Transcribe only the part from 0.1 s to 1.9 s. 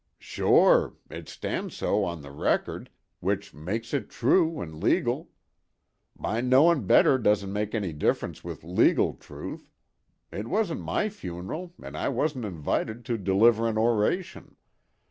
"Sure!—it stan's